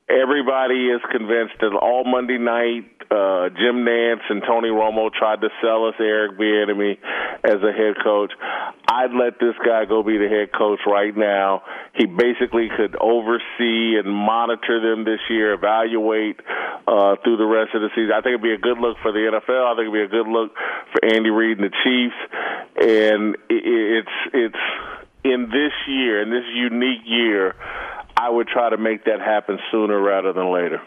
[0.09, 5.49] Everybody is convinced that all Monday night, uh, Jim Nantz and Tony Romo tried to
[5.61, 6.97] sell us Eric Bieniemy
[7.45, 8.33] as a head coach.
[8.89, 11.61] I'd let this guy go be the head coach right now.
[11.93, 16.39] He basically could oversee and monitor them this year, evaluate
[16.87, 18.09] uh, through the rest of the season.
[18.11, 19.61] I think it'd be a good look for the NFL.
[19.61, 20.53] I think it'd be a good look
[20.91, 22.17] for Andy Reid and the Chiefs.
[22.81, 24.63] And it's it's
[25.23, 27.55] in this year, in this unique year.
[28.19, 30.81] I would try to make that happen sooner rather than later.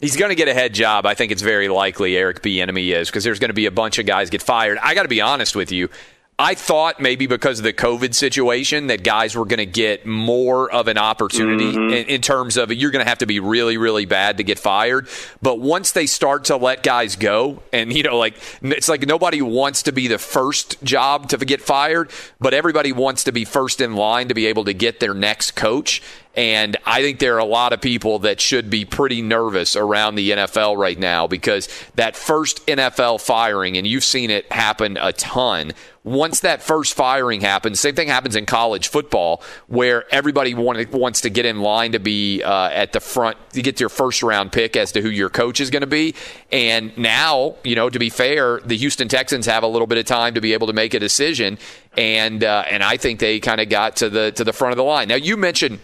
[0.00, 1.06] He's going to get a head job.
[1.06, 3.98] I think it's very likely Eric Bieniemy is because there's going to be a bunch
[3.98, 4.76] of guys get fired.
[4.82, 5.88] I got to be honest with you.
[6.36, 10.68] I thought maybe because of the COVID situation that guys were going to get more
[10.68, 11.94] of an opportunity Mm-hmm.
[11.94, 14.58] in, in terms of you're going to have to be really, really bad to get
[14.58, 15.06] fired.
[15.40, 19.42] But once they start to let guys go, and you know, like it's like nobody
[19.42, 22.10] wants to be the first job to get fired,
[22.40, 25.52] but everybody wants to be first in line to be able to get their next
[25.52, 26.02] coach.
[26.36, 30.16] And I think there are a lot of people that should be pretty nervous around
[30.16, 35.12] the NFL right now because that first NFL firing, and you've seen it happen a
[35.12, 35.72] ton.
[36.02, 41.22] Once that first firing happens, same thing happens in college football where everybody want, wants
[41.22, 44.52] to get in line to be uh, at the front to get your first round
[44.52, 46.14] pick as to who your coach is going to be.
[46.52, 50.04] And now, you know, to be fair, the Houston Texans have a little bit of
[50.04, 51.58] time to be able to make a decision,
[51.96, 54.76] and uh, and I think they kind of got to the to the front of
[54.76, 55.08] the line.
[55.08, 55.78] Now, you mentioned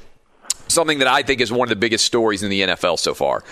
[0.70, 3.44] something that I think is one of the biggest stories in the NFL so far.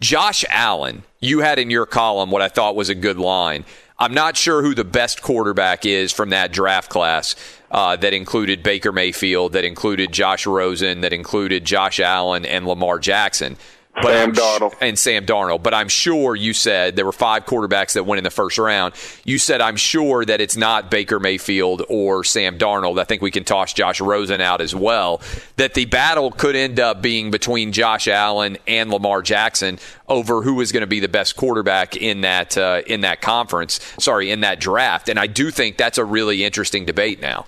[0.00, 3.64] Josh Allen, you had in your column what I thought was a good line.
[3.98, 7.36] I'm not sure who the best quarterback is from that draft class
[7.70, 12.98] uh, that included Baker Mayfield, that included Josh Rosen, that included Josh Allen and Lamar
[12.98, 13.58] Jackson.
[13.94, 14.74] But Sam Darnold.
[14.80, 15.62] and Sam Darnold.
[15.62, 18.94] But I'm sure you said there were five quarterbacks that went in the first round.
[19.24, 23.00] You said I'm sure that it's not Baker Mayfield or Sam Darnold.
[23.00, 25.20] I think we can toss Josh Rosen out as well.
[25.56, 30.60] That the battle could end up being between Josh Allen and Lamar Jackson over who
[30.60, 33.80] is going to be the best quarterback in that uh, in that conference.
[33.98, 35.08] Sorry, in that draft.
[35.08, 37.46] And I do think that's a really interesting debate now.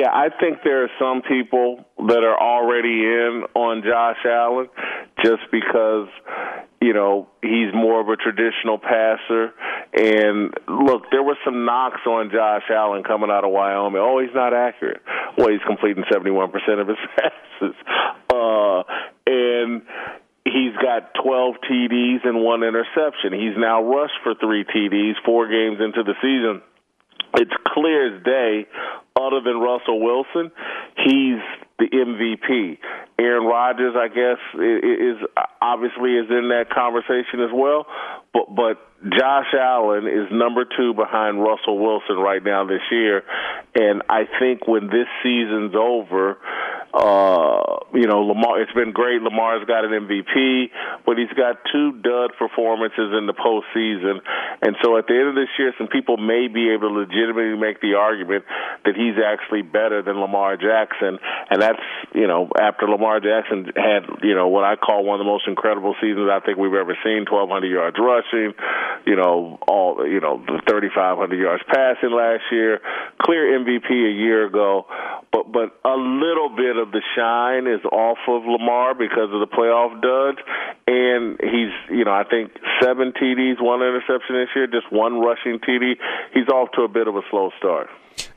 [0.00, 4.68] Yeah, I think there are some people that are already in on Josh Allen
[5.22, 6.08] just because,
[6.80, 9.52] you know, he's more of a traditional passer.
[9.92, 14.00] And look, there were some knocks on Josh Allen coming out of Wyoming.
[14.00, 15.02] Oh, he's not accurate.
[15.36, 16.48] Well, he's completing 71%
[16.80, 17.76] of his passes.
[18.32, 18.82] Uh,
[19.26, 19.82] and
[20.46, 23.34] he's got 12 TDs and one interception.
[23.34, 26.62] He's now rushed for three TDs four games into the season.
[27.34, 28.66] It's clear as day,
[29.16, 30.50] other than Russell Wilson,
[30.96, 31.40] he's
[31.78, 32.78] the MVP.
[33.18, 35.16] Aaron Rodgers, I guess, is
[35.60, 37.86] obviously is in that conversation as well.
[38.32, 38.76] But but
[39.18, 43.22] Josh Allen is number two behind Russell Wilson right now this year,
[43.74, 46.38] and I think when this season's over,
[46.92, 48.60] Uh, you know, Lamar.
[48.60, 49.22] It's been great.
[49.22, 50.70] Lamar's got an MVP,
[51.06, 54.18] but he's got two dud performances in the postseason,
[54.62, 57.58] and so at the end of this year, some people may be able to legitimately
[57.58, 58.44] make the argument
[58.84, 61.18] that he's actually better than Lamar Jackson,
[61.50, 61.82] and that's
[62.14, 65.46] you know after Lamar Jackson had you know what I call one of the most
[65.46, 68.50] incredible seasons I think we've ever seen, 1,200 yards rushing,
[69.06, 72.80] you know all you know 3,500 yards passing last year,
[73.22, 74.86] clear MVP a year ago,
[75.30, 79.46] but but a little bit of the shine is off of Lamar because of the
[79.46, 80.38] playoff duds,
[80.86, 85.58] and he's you know I think seven TDs, one interception this year, just one rushing
[85.58, 85.94] TD.
[86.34, 87.88] He's off to a bit of a slow start.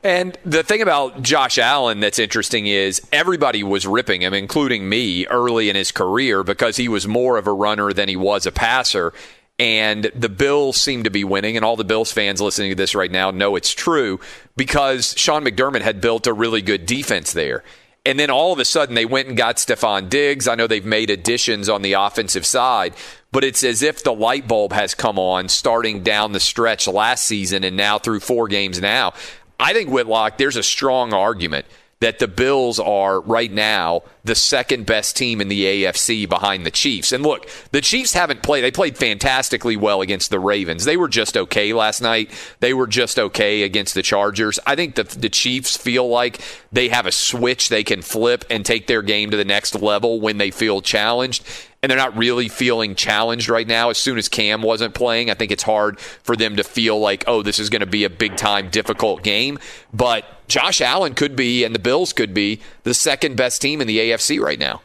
[0.02, 5.26] And the thing about Josh Allen that's interesting is everybody was ripping him, including me,
[5.26, 8.52] early in his career because he was more of a runner than he was a
[8.52, 9.12] passer.
[9.58, 12.94] And the Bills seem to be winning, and all the Bills fans listening to this
[12.94, 14.18] right now know it's true
[14.56, 17.62] because Sean McDermott had built a really good defense there.
[18.06, 20.46] And then all of a sudden they went and got Stefon Diggs.
[20.46, 22.94] I know they've made additions on the offensive side,
[23.32, 27.24] but it's as if the light bulb has come on starting down the stretch last
[27.24, 29.14] season and now through four games now.
[29.58, 31.66] I think Whitlock, there's a strong argument
[32.00, 36.70] that the Bills are right now the second best team in the AFC behind the
[36.70, 37.12] Chiefs.
[37.12, 40.84] And look, the Chiefs haven't played, they played fantastically well against the Ravens.
[40.84, 42.30] They were just okay last night.
[42.60, 44.58] They were just okay against the Chargers.
[44.66, 46.40] I think the, the Chiefs feel like
[46.72, 50.20] they have a switch they can flip and take their game to the next level
[50.20, 51.44] when they feel challenged
[51.84, 53.90] and they're not really feeling challenged right now.
[53.90, 57.24] As soon as Cam wasn't playing, I think it's hard for them to feel like,
[57.26, 59.58] oh, this is going to be a big time, difficult game.
[59.92, 63.86] But Josh Allen could be, and the Bills could be, the second best team in
[63.86, 64.80] the AFC right now.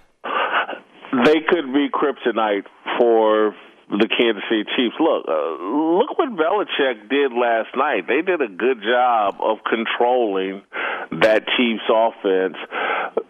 [1.24, 2.66] They could be kryptonite
[3.00, 3.56] for
[3.90, 4.96] the Kansas City Chiefs.
[5.00, 8.08] Look, uh, look what Belichick did last night.
[8.08, 10.62] They did a good job of controlling
[11.12, 12.56] that Chiefs offense.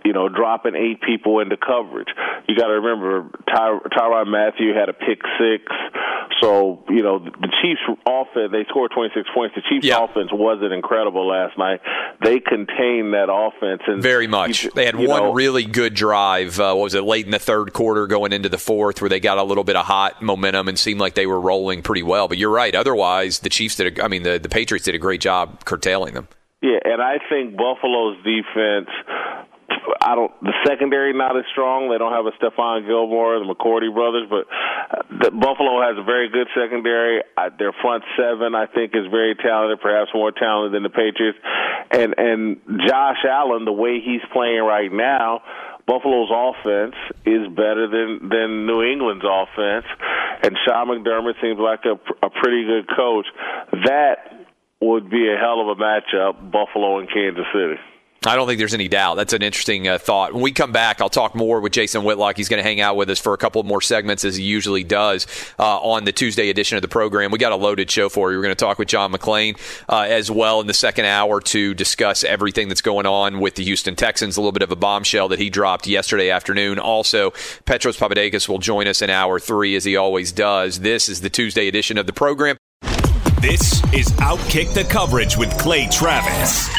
[0.03, 2.09] You know, dropping eight people into coverage.
[2.47, 5.63] You got to remember, Ty- Tyrann Mathieu had a pick six.
[6.41, 9.55] So you know, the Chiefs offense they scored 26 points.
[9.55, 10.03] The Chiefs Yeah.
[10.03, 11.79] offense wasn't incredible last night.
[12.21, 14.65] They contained that offense and Very much.
[14.65, 16.59] you- They had one know, really good drive.
[16.59, 19.19] Uh, what was it, late in the third quarter, going into the fourth, where they
[19.19, 22.27] got a little bit of hot momentum and seemed like they were rolling pretty well.
[22.27, 22.73] But you're right.
[22.73, 23.99] Otherwise, the Chiefs did.
[23.99, 26.27] A, I mean, the the Patriots did a great job curtailing them.
[26.61, 28.89] Yeah, and I think Buffalo's defense.
[30.01, 30.31] I don't.
[30.41, 31.89] The secondary not as strong.
[31.89, 36.03] They don't have a Stephon Gilmore, the McCourty brothers, but uh, the, Buffalo has a
[36.03, 37.21] very good secondary.
[37.37, 41.37] Uh, their front seven, I think, is very talented, perhaps more talented than the Patriots.
[41.91, 42.57] And and
[42.87, 45.41] Josh Allen, the way he's playing right now,
[45.89, 46.93] Buffalo's offense
[47.25, 49.85] is better than than New England's offense,
[50.43, 53.25] and Sean McDermott seems like a, a pretty good coach.
[53.85, 54.45] That
[54.79, 57.81] would be a hell of a matchup, Buffalo and Kansas City.
[58.25, 59.15] I don't think there's any doubt.
[59.15, 60.33] That's an interesting uh, thought.
[60.33, 62.35] When we come back, I'll talk more with Jason Whitlock.
[62.35, 64.83] He's going to hang out with us for a couple more segments, as he usually
[64.83, 65.25] does
[65.57, 67.31] uh, on the Tuesday edition of the program.
[67.31, 68.37] We got a loaded show for you.
[68.37, 71.73] We're going to talk with John McClain uh, as well in the second hour to
[71.73, 74.35] discuss everything that's going on with the Houston Texans.
[74.35, 76.77] A little bit of a bombshell that he dropped yesterday afternoon.
[76.77, 77.31] Also,
[77.65, 80.81] Petros Papadakis will join us in hour three, as he always does.
[80.81, 82.57] This is the Tuesday edition of the program.
[83.39, 86.78] This is Outkick the Coverage with Clay Travis.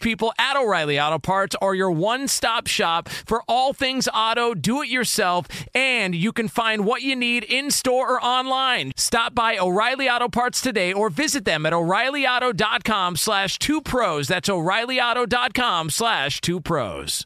[0.01, 4.81] people at O'Reilly Auto Parts are your one stop shop for all things auto, do
[4.81, 8.91] it yourself, and you can find what you need in store or online.
[8.97, 14.27] Stop by O'Reilly Auto Parts today or visit them at o'ReillyAuto.com slash two pros.
[14.27, 17.25] That's o'ReillyAuto.com slash two pros.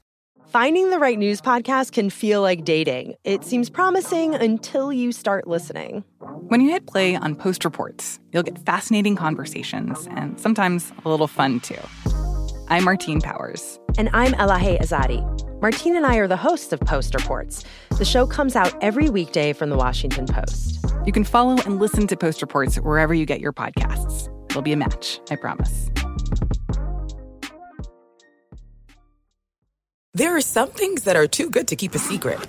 [0.55, 3.15] Finding the right news podcast can feel like dating.
[3.25, 6.05] It seems promising until you start listening.
[6.47, 11.27] When you hit play on Post Reports, you'll get fascinating conversations and sometimes a little
[11.27, 12.24] fun too.
[12.67, 13.79] I'm Martine Powers.
[13.95, 15.21] And I'm Elahe Izadi.
[15.61, 17.63] Martine and I are the hosts of Post Reports.
[17.99, 20.83] The show comes out every weekday from the Washington Post.
[21.05, 24.29] You can follow and listen to Post Reports wherever you get your podcasts.
[24.49, 25.91] It'll be a match, I promise.
[30.15, 32.39] There are some things that are too good to keep a secret.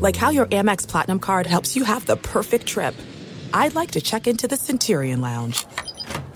[0.00, 2.96] Like how your Amex Platinum card helps you have the perfect trip.
[3.54, 5.64] I'd like to check into the Centurion Lounge.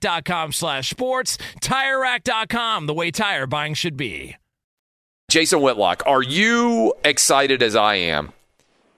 [0.00, 1.38] TireRack.com slash sports.
[1.60, 4.36] TireRack.com, the way tire buying should be.
[5.30, 8.32] Jason Whitlock, are you excited as I am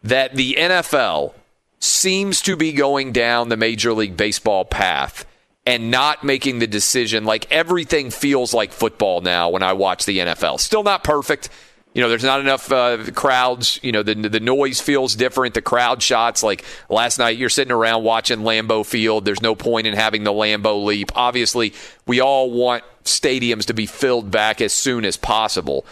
[0.03, 1.35] that the NFL
[1.79, 5.27] seems to be going down the Major League Baseball path
[5.67, 7.25] and not making the decision?
[7.25, 10.59] Like everything feels like football now when I watch the NFL.
[10.59, 11.51] Still not perfect.
[11.95, 13.79] You know, there's not enough uh, crowds.
[13.83, 15.55] You know, the the noise feels different.
[15.55, 19.25] The crowd shots, like last night, you're sitting around watching Lambeau Field.
[19.25, 21.13] There's no point in having the Lambeau leap.
[21.15, 21.75] Obviously,
[22.07, 25.85] we all want stadiums to be filled back as soon as possible.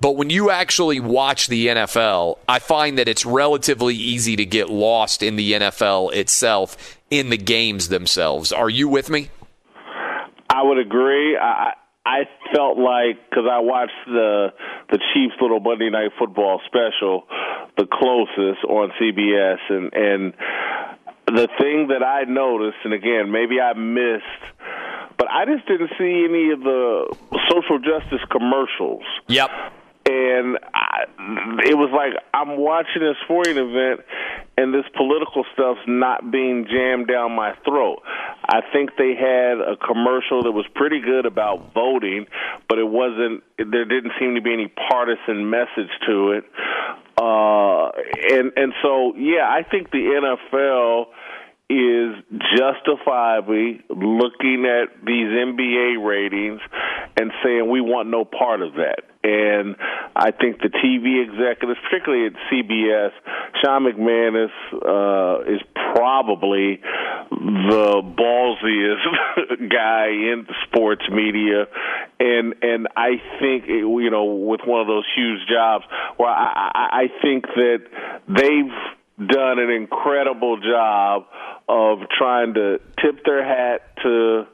[0.00, 4.68] But when you actually watch the NFL, I find that it's relatively easy to get
[4.68, 8.50] lost in the NFL itself, in the games themselves.
[8.50, 9.30] Are you with me?
[10.50, 11.36] I would agree.
[11.36, 11.74] I
[12.04, 14.48] I felt like because I watched the
[14.92, 17.24] the Chiefs' little Monday Night Football special,
[17.76, 20.34] the closest on CBS, and and
[21.26, 24.44] the thing that I noticed, and again, maybe I missed,
[25.16, 27.16] but I just didn't see any of the
[27.48, 29.02] social justice commercials.
[29.28, 29.50] Yep
[30.04, 31.04] and I,
[31.62, 34.00] it was like I'm watching a sporting event,
[34.56, 38.02] and this political stuff's not being jammed down my throat.
[38.44, 42.26] I think they had a commercial that was pretty good about voting,
[42.68, 43.42] but it wasn't.
[43.56, 46.44] There didn't seem to be any partisan message to it,
[47.16, 47.90] uh,
[48.34, 51.06] and and so yeah, I think the NFL
[51.70, 52.16] is
[52.58, 56.60] justifiably looking at these NBA ratings
[57.18, 59.04] and saying we want no part of that.
[59.24, 59.76] And
[60.16, 63.12] I think the TV executives, particularly at CBS,
[63.62, 65.60] Sean McManus uh, is
[65.94, 66.80] probably
[67.30, 71.66] the ballsiest guy in sports media,
[72.18, 75.84] and and I think you know with one of those huge jobs,
[76.16, 77.82] where I, I, think that
[78.28, 81.26] they've done an incredible job
[81.68, 84.46] of trying to tip their hat to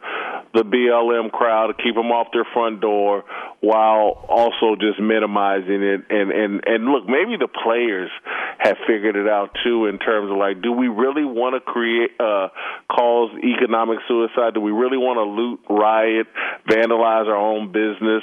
[0.55, 3.25] the BLM crowd to keep them off their front door
[3.61, 6.01] while also just minimizing it.
[6.11, 8.11] And and and look maybe the players
[8.59, 12.11] have figured it out too in terms of like do we really want to create
[12.21, 12.49] uh
[12.91, 14.55] cause economic suicide?
[14.55, 16.27] Do we really want to loot riot
[16.69, 18.23] vandalize our own business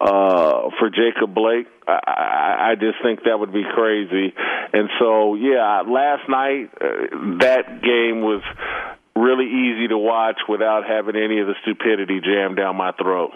[0.00, 1.66] uh for Jacob Blake?
[1.86, 4.32] I, I, just think that would be crazy.
[4.72, 8.42] And so yeah last night uh, that game was
[9.16, 13.32] really easy to watch without having any of the stupidity jammed down my throat.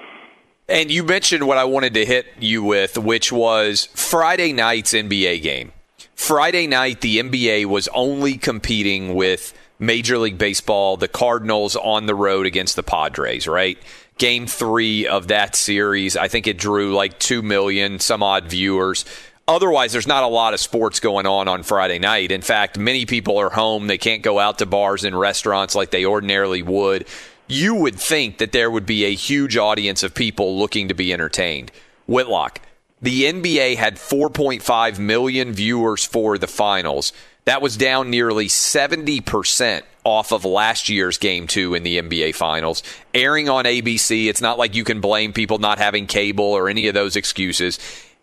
[0.68, 5.42] And you mentioned what I wanted to hit you with, which was Friday night's NBA
[5.42, 5.72] game.
[6.14, 12.14] Friday night, the NBA was only competing with Major League Baseball, the Cardinals on the
[12.14, 13.78] road against the Padres, right?
[14.18, 19.06] Game three of that series, I think it drew like 2 million, some odd viewers
[19.48, 22.30] otherwise there's not a lot of sports going on on Friday night.
[22.30, 23.86] In fact, many people are home.
[23.86, 27.06] They can't go out to bars and restaurants like they ordinarily would.
[27.48, 31.12] You would think that there would be a huge audience of people looking to be
[31.14, 31.72] entertained.
[32.06, 32.60] Whitlock,
[33.00, 37.14] the NBA had 4.5 million viewers for the finals.
[37.46, 42.82] That was down nearly 70% off of last year's game two in the NBA Finals.
[43.14, 46.88] Airing on ABC, it's not like you can blame people not having cable or any
[46.88, 47.78] of those excuses.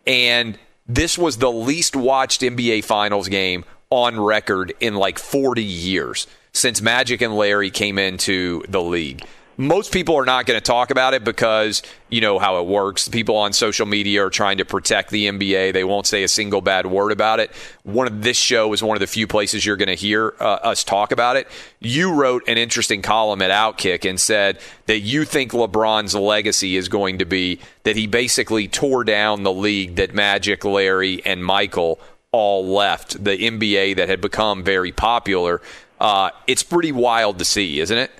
[0.05, 0.57] And
[0.88, 6.82] this was the least watched NBA Finals game on record in like 40 years since
[6.82, 9.26] Magic and Larry came into the league
[9.58, 13.08] most people are not going to talk about it because you know how it works.
[13.08, 15.74] People on social media are trying to protect the NBA.
[15.74, 17.51] They won't say a single bad word about it.
[17.84, 20.43] One of this show is one of the few places you're going to hear uh,
[20.43, 21.47] us talk about it.
[21.80, 26.89] You wrote an interesting column at Outkick and said that you think LeBron's legacy is
[26.89, 31.99] going to be that he basically tore down the league that Magic, Larry, and Michael
[32.32, 33.24] all left.
[33.24, 35.62] The NBA that had become very popular.
[36.00, 38.12] Uh, it's pretty wild to see, isn't it?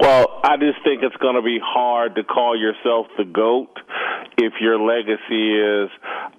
[0.00, 3.70] Well, I just think it's going to be hard to call yourself the GOAT
[4.38, 5.90] if your legacy is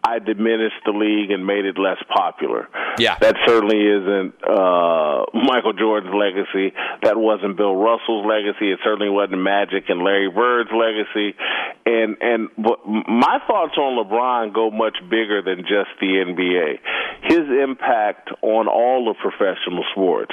[0.04, 2.70] I diminished the league and made it less popular.
[3.00, 3.18] Yeah.
[3.20, 6.74] That certainly isn't uh, Michael Jordan's legacy.
[7.02, 8.72] That wasn't Bill Russell's legacy.
[8.72, 11.36] It certainly wasn't Magic and Larry Bird's legacy.
[11.86, 16.80] And and but my thoughts on LeBron go much bigger than just the NBA.
[17.24, 20.32] His impact on all of professional sports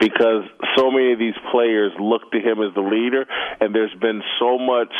[0.00, 0.44] because
[0.76, 3.26] so many of these players look to him as the leader
[3.60, 4.92] and there's been so much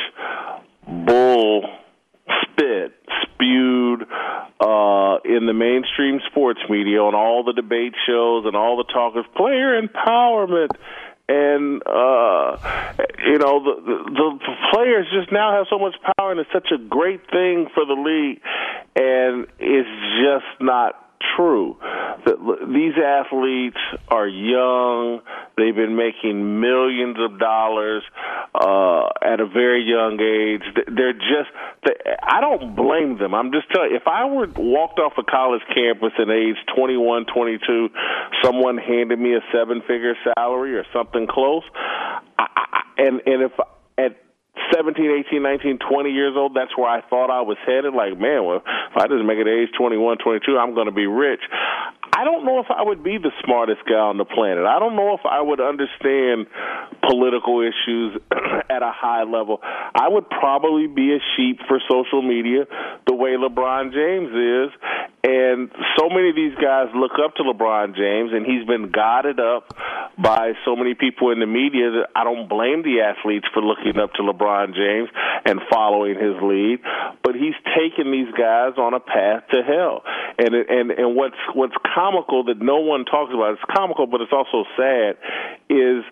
[1.06, 1.62] bull
[2.42, 2.92] spit
[3.22, 4.02] spewed
[4.60, 9.16] uh, in the mainstream sports media on all the debate shows and all the talk
[9.16, 10.70] of player empowerment.
[11.26, 12.58] And uh
[13.24, 16.68] you know the, the the players just now have so much power and it's such
[16.70, 18.42] a great thing for the league.
[18.94, 19.88] And it's
[20.20, 21.03] just not
[21.36, 21.76] true.
[22.24, 22.36] That
[22.72, 25.20] these athletes are young.
[25.56, 28.02] They've been making millions of dollars
[28.54, 30.62] uh, at a very young age.
[30.88, 31.50] They're just.
[31.84, 33.34] They, I don't blame them.
[33.34, 33.96] I'm just telling you.
[33.96, 37.88] If I were walked off a college campus at age 21, 22,
[38.42, 41.64] someone handed me a seven-figure salary or something close,
[42.38, 43.52] I, I, and and if
[43.98, 44.23] at
[44.72, 47.94] 17, 18, 19, 20 years old, that's where I thought I was headed.
[47.94, 51.06] Like, man, well, if I just make it age 21, 22, I'm going to be
[51.06, 51.42] rich.
[52.14, 54.64] I don't know if I would be the smartest guy on the planet.
[54.64, 56.46] I don't know if I would understand
[57.02, 58.14] political issues
[58.70, 59.58] at a high level.
[59.62, 62.66] I would probably be a sheep for social media
[63.06, 64.70] the way LeBron James is.
[65.24, 69.40] And so many of these guys look up to LeBron James, and he's been guided
[69.40, 69.72] up
[70.20, 73.98] by so many people in the media that I don't blame the athletes for looking
[73.98, 75.08] up to LeBron James
[75.46, 76.80] and following his lead.
[77.22, 80.04] But he's taken these guys on a path to hell.
[80.36, 83.54] And and and what's what's comical that no one talks about.
[83.54, 85.16] It's comical, but it's also sad.
[85.72, 86.04] Is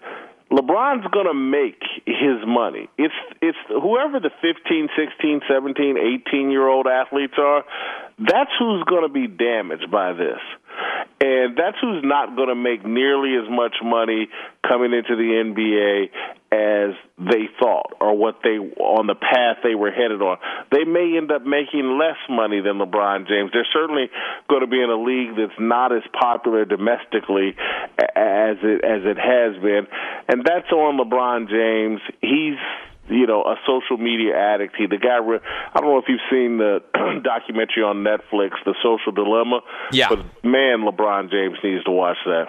[0.52, 2.88] LeBron's going to make his money.
[2.98, 5.96] It's it's whoever the 15, 16, 17,
[6.28, 7.64] 18 year old athletes are,
[8.18, 10.40] that's who's going to be damaged by this.
[11.20, 14.28] And that's who's not going to make nearly as much money
[14.66, 16.10] coming into the NBA
[16.52, 20.36] as they thought or what they on the path they were headed on.
[20.70, 23.50] They may end up making less money than LeBron James.
[23.52, 24.10] They're certainly
[24.50, 27.54] going to be in a league that's not as popular domestically
[27.98, 29.86] as it as it has been.
[30.28, 32.00] And that's on LeBron James.
[32.20, 32.58] He's
[33.08, 34.76] you know, a social media addict.
[34.76, 36.82] He, the guy, I don't know if you've seen the
[37.24, 39.60] documentary on Netflix, The Social Dilemma.
[39.90, 40.08] Yeah.
[40.08, 42.46] But man, LeBron James needs to watch that.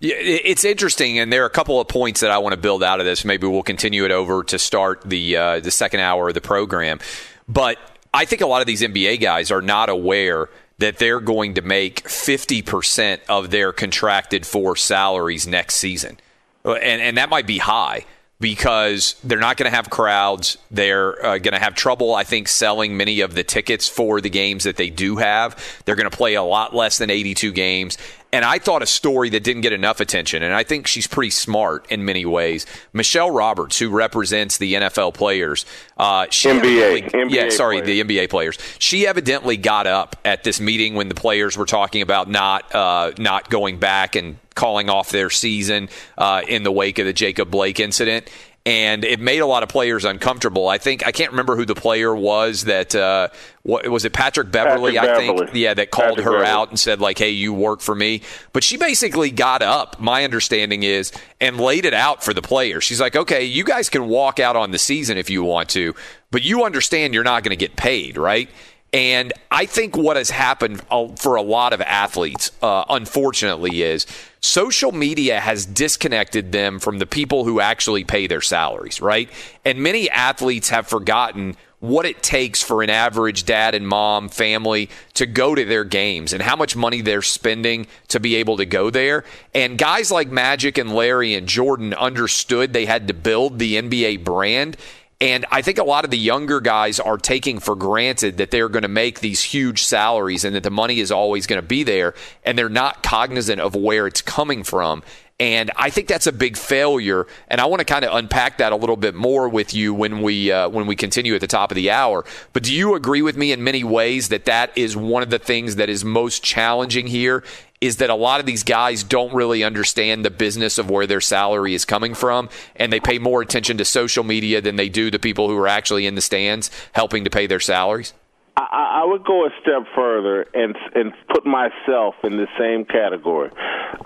[0.00, 2.82] Yeah, it's interesting, and there are a couple of points that I want to build
[2.82, 3.24] out of this.
[3.24, 7.00] Maybe we'll continue it over to start the uh, the second hour of the program.
[7.48, 7.78] But
[8.12, 11.62] I think a lot of these NBA guys are not aware that they're going to
[11.62, 16.18] make 50% of their contracted for salaries next season.
[16.64, 18.04] And, and that might be high
[18.42, 20.58] because they're not going to have crowds.
[20.70, 24.28] They're uh, going to have trouble, I think, selling many of the tickets for the
[24.28, 25.56] games that they do have.
[25.86, 27.96] They're going to play a lot less than 82 games.
[28.32, 31.28] And I thought a story that didn't get enough attention, and I think she's pretty
[31.28, 32.64] smart in many ways.
[32.94, 35.66] Michelle Roberts, who represents the NFL players,
[35.98, 38.06] uh, she NBA, NBA yeah, sorry, players.
[38.06, 38.58] the NBA players.
[38.78, 43.12] She evidently got up at this meeting when the players were talking about not uh,
[43.18, 47.50] not going back and calling off their season uh, in the wake of the Jacob
[47.50, 48.28] Blake incident
[48.64, 50.68] and it made a lot of players uncomfortable.
[50.68, 53.28] I think I can't remember who the player was that uh,
[53.62, 54.94] what was it Patrick Beverley?
[54.94, 55.60] Patrick I think Beverley.
[55.60, 56.48] yeah, that called Patrick her Beverley.
[56.50, 60.00] out and said like, "Hey, you work for me." But she basically got up.
[60.00, 61.10] My understanding is
[61.40, 62.84] and laid it out for the players.
[62.84, 65.94] She's like, "Okay, you guys can walk out on the season if you want to,
[66.30, 68.48] but you understand you're not going to get paid, right?"
[68.92, 74.06] And I think what has happened uh, for a lot of athletes, uh, unfortunately, is
[74.40, 79.30] social media has disconnected them from the people who actually pay their salaries, right?
[79.64, 84.88] And many athletes have forgotten what it takes for an average dad and mom family
[85.14, 88.64] to go to their games and how much money they're spending to be able to
[88.64, 89.24] go there.
[89.52, 94.22] And guys like Magic and Larry and Jordan understood they had to build the NBA
[94.22, 94.76] brand.
[95.22, 98.68] And I think a lot of the younger guys are taking for granted that they're
[98.68, 101.84] going to make these huge salaries and that the money is always going to be
[101.84, 102.14] there.
[102.42, 105.04] And they're not cognizant of where it's coming from.
[105.38, 107.28] And I think that's a big failure.
[107.46, 110.22] And I want to kind of unpack that a little bit more with you when
[110.22, 112.24] we uh, when we continue at the top of the hour.
[112.52, 115.38] But do you agree with me in many ways that that is one of the
[115.38, 117.44] things that is most challenging here?
[117.82, 121.20] Is that a lot of these guys don't really understand the business of where their
[121.20, 125.10] salary is coming from, and they pay more attention to social media than they do
[125.10, 128.14] the people who are actually in the stands helping to pay their salaries?
[128.56, 133.50] I, I would go a step further and and put myself in the same category.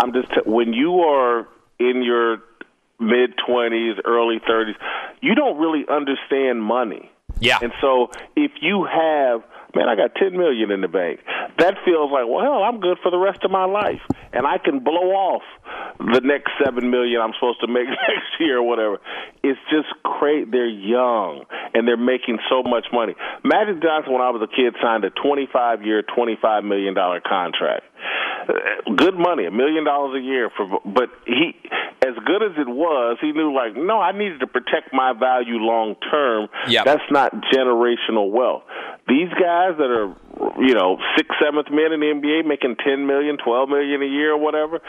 [0.00, 1.46] I'm just when you are
[1.78, 2.38] in your
[2.98, 4.76] mid twenties, early thirties,
[5.20, 7.10] you don't really understand money.
[7.40, 7.58] Yeah.
[7.60, 9.42] And so if you have
[9.76, 11.20] man, I got ten million in the bank.
[11.58, 14.00] That feels like, well, I'm good for the rest of my life,
[14.32, 15.42] and I can blow off
[15.98, 18.98] the next seven million I'm supposed to make next year or whatever.
[19.42, 20.50] It's just great.
[20.50, 23.14] They're young and they're making so much money.
[23.44, 27.84] Magic Johnson, when I was a kid, signed a 25 year, 25 million dollar contract.
[28.97, 30.80] Good money, a million dollars a year for.
[30.84, 31.55] But he,
[32.07, 35.57] as good as it was, he knew like, no, I needed to protect my value
[35.57, 36.49] long term.
[36.68, 36.84] Yep.
[36.84, 38.62] That's not generational wealth.
[39.09, 40.14] These guys that are,
[40.62, 44.32] you know, sixth, seventh men in the NBA making ten million, twelve million a year
[44.32, 44.80] or whatever.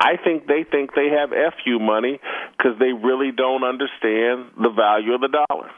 [0.00, 2.20] I think they think they have FU money
[2.56, 5.70] because they really don't understand the value of the dollar.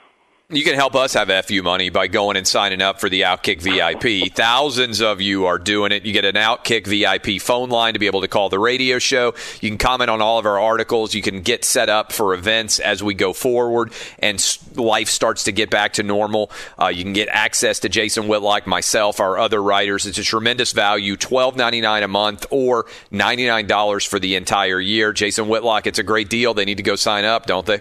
[0.55, 3.63] You can help us have FU money by going and signing up for the Outkick
[3.63, 4.35] VIP.
[4.35, 6.05] Thousands of you are doing it.
[6.05, 9.33] You get an Outkick VIP phone line to be able to call the radio show.
[9.63, 11.15] You can comment on all of our articles.
[11.15, 14.45] You can get set up for events as we go forward and
[14.75, 16.51] life starts to get back to normal.
[16.79, 20.05] Uh, you can get access to Jason Whitlock, myself, our other writers.
[20.05, 24.35] It's a tremendous value, twelve ninety nine a month or ninety nine dollars for the
[24.35, 25.15] entire year.
[25.15, 26.53] Jason Whitlock, it's a great deal.
[26.53, 27.81] They need to go sign up, don't they?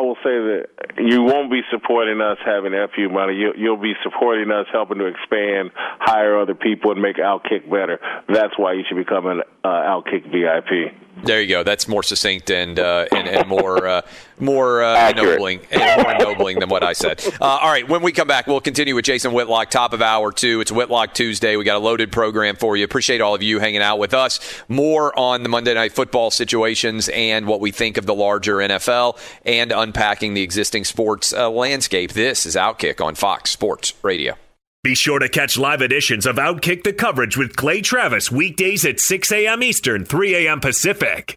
[0.00, 0.66] Will say that
[0.98, 3.34] you won't be supporting us having FU money.
[3.34, 7.98] You, you'll be supporting us helping to expand, hire other people, and make Outkick better.
[8.28, 10.94] That's why you should become an uh, Outkick VIP.
[11.24, 11.62] There you go.
[11.62, 14.02] That's more succinct and uh, and, and more uh,
[14.38, 17.22] more uh, ennobling and more ennobling than what I said.
[17.40, 20.32] Uh, all right, when we come back, we'll continue with Jason Whitlock, top of hour
[20.32, 20.60] two.
[20.60, 21.56] It's Whitlock Tuesday.
[21.56, 22.84] We got a loaded program for you.
[22.84, 24.40] Appreciate all of you hanging out with us.
[24.68, 29.18] More on the Monday Night Football situations and what we think of the larger NFL
[29.44, 32.12] and unpacking the existing sports uh, landscape.
[32.12, 34.36] This is Outkick on Fox Sports Radio.
[34.82, 38.98] Be sure to catch live editions of Outkick the coverage with Clay Travis weekdays at
[38.98, 39.62] 6 a.m.
[39.62, 40.58] Eastern, 3 a.m.
[40.58, 41.36] Pacific.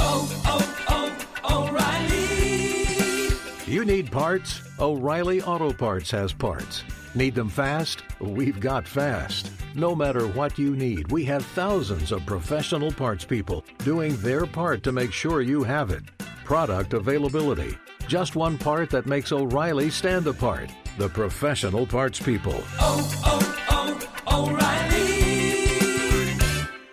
[0.00, 3.72] Oh, oh, oh, O'Reilly.
[3.72, 4.60] You need parts?
[4.80, 6.82] O'Reilly Auto Parts has parts.
[7.14, 8.02] Need them fast?
[8.18, 9.52] We've got fast.
[9.76, 14.82] No matter what you need, we have thousands of professional parts people doing their part
[14.82, 16.02] to make sure you have it.
[16.44, 17.78] Product availability.
[18.08, 20.70] Just one part that makes O'Reilly stand apart.
[20.98, 22.60] The professional parts people.
[22.80, 24.50] oh, oh, oh,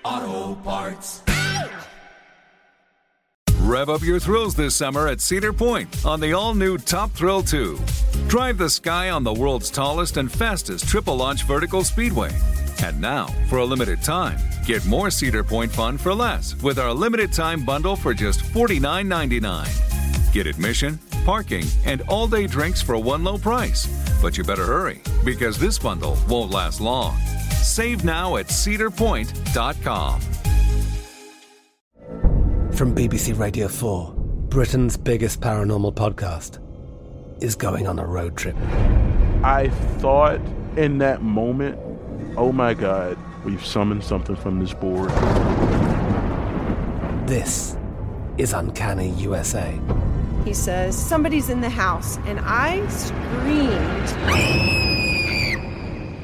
[0.04, 1.24] O'Reilly Auto Parts.
[3.62, 7.42] Rev up your thrills this summer at Cedar Point on the all new Top Thrill
[7.42, 7.80] 2.
[8.28, 12.30] Drive the sky on the world's tallest and fastest triple launch vertical speedway.
[12.84, 14.38] And now, for a limited time,
[14.68, 20.32] get more Cedar Point fun for less with our limited time bundle for just $49.99.
[20.32, 23.88] Get admission, parking, and all day drinks for one low price.
[24.22, 27.18] But you better hurry because this bundle won't last long.
[27.62, 30.22] Save now at cedarpoint.com.
[32.72, 34.14] From BBC Radio 4,
[34.50, 36.60] Britain's biggest paranormal podcast
[37.42, 38.56] is going on a road trip.
[39.44, 39.70] I
[40.00, 40.40] thought
[40.78, 41.80] in that moment,
[42.38, 45.10] oh my God, we've summoned something from this board.
[47.28, 47.78] This
[48.38, 49.80] is Uncanny USA.
[50.46, 52.18] He says, Somebody's in the house.
[52.26, 54.14] And I screamed.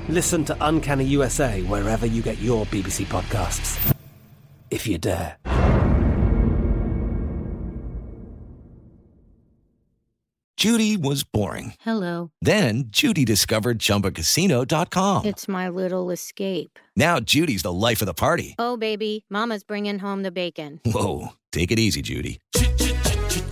[0.10, 3.94] Listen to Uncanny USA wherever you get your BBC podcasts,
[4.70, 5.38] if you dare.
[10.58, 11.74] Judy was boring.
[11.80, 12.30] Hello.
[12.42, 15.26] Then Judy discovered ChumbaCasino.com.
[15.26, 16.78] It's my little escape.
[16.96, 18.54] Now Judy's the life of the party.
[18.60, 20.80] Oh, baby, Mama's bringing home the bacon.
[20.86, 22.40] Whoa, take it easy, Judy.